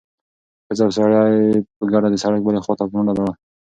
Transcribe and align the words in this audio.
ښځه 0.65 0.83
او 0.85 0.91
سړی 0.97 1.37
په 1.77 1.83
ګډه 1.91 2.07
د 2.11 2.15
سړک 2.23 2.41
بلې 2.45 2.59
خوا 2.63 2.73
ته 2.79 2.83
په 2.87 2.93
منډه 2.95 3.13
لاړل. 3.17 3.33